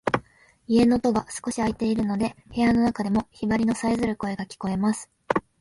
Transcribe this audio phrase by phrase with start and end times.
[0.67, 5.11] 家の戸が少し開いているので、部屋の中でもヒバリのさえずる声が聞こえます。